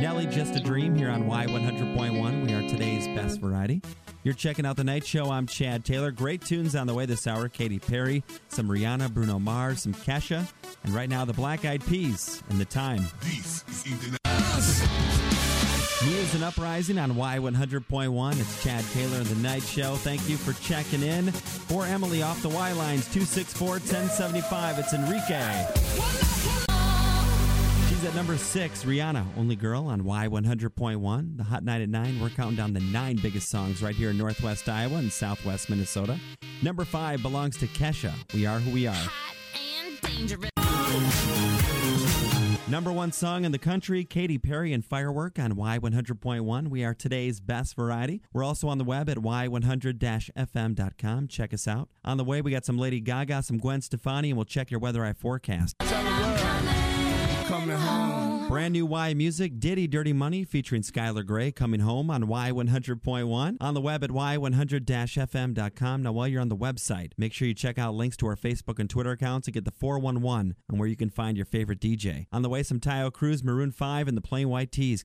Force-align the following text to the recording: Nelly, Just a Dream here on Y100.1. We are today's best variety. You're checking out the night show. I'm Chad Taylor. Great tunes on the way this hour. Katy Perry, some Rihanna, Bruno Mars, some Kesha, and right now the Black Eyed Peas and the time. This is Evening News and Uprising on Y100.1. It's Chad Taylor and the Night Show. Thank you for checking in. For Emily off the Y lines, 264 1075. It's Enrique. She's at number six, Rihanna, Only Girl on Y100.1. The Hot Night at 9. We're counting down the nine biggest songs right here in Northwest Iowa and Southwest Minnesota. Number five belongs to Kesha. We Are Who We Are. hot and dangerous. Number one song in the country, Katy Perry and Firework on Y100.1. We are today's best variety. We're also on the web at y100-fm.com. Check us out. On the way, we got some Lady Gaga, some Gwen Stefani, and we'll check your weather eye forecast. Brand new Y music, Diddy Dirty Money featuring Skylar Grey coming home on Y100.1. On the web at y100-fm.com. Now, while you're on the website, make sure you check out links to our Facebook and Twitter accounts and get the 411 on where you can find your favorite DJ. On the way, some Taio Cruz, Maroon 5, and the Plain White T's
Nelly, 0.00 0.26
Just 0.26 0.54
a 0.54 0.60
Dream 0.60 0.94
here 0.94 1.10
on 1.10 1.24
Y100.1. 1.24 2.46
We 2.46 2.54
are 2.54 2.68
today's 2.68 3.08
best 3.08 3.40
variety. 3.40 3.82
You're 4.22 4.34
checking 4.34 4.64
out 4.64 4.76
the 4.76 4.84
night 4.84 5.04
show. 5.04 5.30
I'm 5.30 5.48
Chad 5.48 5.84
Taylor. 5.84 6.12
Great 6.12 6.40
tunes 6.40 6.76
on 6.76 6.86
the 6.86 6.94
way 6.94 7.04
this 7.04 7.26
hour. 7.26 7.48
Katy 7.48 7.80
Perry, 7.80 8.22
some 8.46 8.68
Rihanna, 8.68 9.12
Bruno 9.12 9.40
Mars, 9.40 9.82
some 9.82 9.94
Kesha, 9.94 10.46
and 10.84 10.94
right 10.94 11.08
now 11.08 11.24
the 11.24 11.32
Black 11.32 11.64
Eyed 11.64 11.84
Peas 11.84 12.44
and 12.48 12.60
the 12.60 12.64
time. 12.64 13.04
This 13.22 13.64
is 13.68 13.86
Evening 13.88 14.16
News 16.04 16.34
and 16.34 16.44
Uprising 16.44 16.98
on 16.98 17.14
Y100.1. 17.14 18.40
It's 18.40 18.62
Chad 18.62 18.84
Taylor 18.92 19.16
and 19.16 19.26
the 19.26 19.42
Night 19.42 19.64
Show. 19.64 19.96
Thank 19.96 20.28
you 20.28 20.36
for 20.36 20.52
checking 20.62 21.02
in. 21.02 21.32
For 21.32 21.86
Emily 21.86 22.22
off 22.22 22.40
the 22.40 22.50
Y 22.50 22.72
lines, 22.72 23.04
264 23.06 23.68
1075. 23.68 24.78
It's 24.78 24.92
Enrique. 24.94 26.57
She's 27.98 28.06
at 28.06 28.14
number 28.14 28.36
six, 28.36 28.84
Rihanna, 28.84 29.26
Only 29.36 29.56
Girl 29.56 29.86
on 29.86 30.02
Y100.1. 30.02 31.36
The 31.36 31.42
Hot 31.42 31.64
Night 31.64 31.82
at 31.82 31.88
9. 31.88 32.20
We're 32.20 32.30
counting 32.30 32.54
down 32.54 32.72
the 32.72 32.78
nine 32.78 33.16
biggest 33.16 33.48
songs 33.48 33.82
right 33.82 33.96
here 33.96 34.10
in 34.10 34.18
Northwest 34.18 34.68
Iowa 34.68 34.98
and 34.98 35.12
Southwest 35.12 35.68
Minnesota. 35.68 36.16
Number 36.62 36.84
five 36.84 37.22
belongs 37.22 37.56
to 37.56 37.66
Kesha. 37.66 38.12
We 38.32 38.46
Are 38.46 38.60
Who 38.60 38.70
We 38.70 38.86
Are. 38.86 38.94
hot 38.94 39.34
and 39.82 40.00
dangerous. 40.00 40.48
Number 42.68 42.92
one 42.92 43.10
song 43.10 43.44
in 43.44 43.50
the 43.50 43.58
country, 43.58 44.04
Katy 44.04 44.38
Perry 44.38 44.72
and 44.72 44.84
Firework 44.84 45.40
on 45.40 45.54
Y100.1. 45.54 46.68
We 46.68 46.84
are 46.84 46.94
today's 46.94 47.40
best 47.40 47.74
variety. 47.74 48.22
We're 48.32 48.44
also 48.44 48.68
on 48.68 48.78
the 48.78 48.84
web 48.84 49.10
at 49.10 49.16
y100-fm.com. 49.16 51.26
Check 51.26 51.52
us 51.52 51.66
out. 51.66 51.88
On 52.04 52.16
the 52.16 52.22
way, 52.22 52.42
we 52.42 52.52
got 52.52 52.64
some 52.64 52.78
Lady 52.78 53.00
Gaga, 53.00 53.42
some 53.42 53.58
Gwen 53.58 53.80
Stefani, 53.80 54.30
and 54.30 54.36
we'll 54.36 54.44
check 54.44 54.70
your 54.70 54.78
weather 54.78 55.04
eye 55.04 55.14
forecast. 55.14 55.74
Brand 58.48 58.72
new 58.72 58.86
Y 58.86 59.12
music, 59.12 59.60
Diddy 59.60 59.86
Dirty 59.86 60.14
Money 60.14 60.42
featuring 60.42 60.80
Skylar 60.80 61.24
Grey 61.24 61.52
coming 61.52 61.80
home 61.80 62.10
on 62.10 62.24
Y100.1. 62.24 63.58
On 63.60 63.74
the 63.74 63.80
web 63.82 64.02
at 64.02 64.08
y100-fm.com. 64.08 66.02
Now, 66.02 66.12
while 66.12 66.26
you're 66.26 66.40
on 66.40 66.48
the 66.48 66.56
website, 66.56 67.12
make 67.18 67.34
sure 67.34 67.46
you 67.46 67.52
check 67.52 67.78
out 67.78 67.92
links 67.92 68.16
to 68.16 68.26
our 68.26 68.36
Facebook 68.36 68.78
and 68.78 68.88
Twitter 68.88 69.10
accounts 69.10 69.48
and 69.48 69.52
get 69.52 69.66
the 69.66 69.70
411 69.70 70.54
on 70.72 70.78
where 70.78 70.88
you 70.88 70.96
can 70.96 71.10
find 71.10 71.36
your 71.36 71.44
favorite 71.44 71.78
DJ. 71.78 72.26
On 72.32 72.40
the 72.40 72.48
way, 72.48 72.62
some 72.62 72.80
Taio 72.80 73.12
Cruz, 73.12 73.44
Maroon 73.44 73.70
5, 73.70 74.08
and 74.08 74.16
the 74.16 74.22
Plain 74.22 74.48
White 74.48 74.72
T's 74.72 74.96